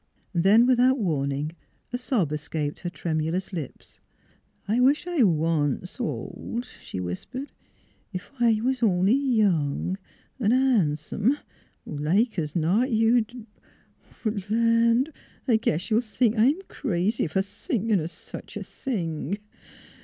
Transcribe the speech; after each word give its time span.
Then, 0.33 0.65
without 0.65 0.97
warning, 0.97 1.55
a 1.93 1.97
sob 1.99 2.31
escaped 2.31 2.79
her 2.79 2.89
tremulous 2.89 3.53
lips." 3.53 3.99
I 4.67 4.79
wisht 4.79 5.05
I 5.07 5.21
wa'n't 5.21 5.83
s' 5.83 5.99
old," 5.99 6.65
she 6.65 6.99
whispered." 6.99 7.51
Ef 8.11 8.31
I 8.39 8.61
was 8.63 8.81
only 8.81 9.13
young 9.13 9.99
'n' 10.39 10.49
V 10.49 10.55
han'some, 10.55 11.37
like 11.85 12.39
's 12.39 12.55
not 12.55 12.89
you 12.89 13.27
But, 14.23 14.49
land! 14.49 15.13
I 15.47 15.57
guess 15.57 15.91
you'll 15.91 16.01
think 16.01 16.35
I'm 16.35 16.59
crazy 16.67 17.27
fer 17.27 17.43
thinkin' 17.43 17.99
o' 17.99 18.07
such 18.07 18.57
a 18.57 18.63
thing." 18.63 19.37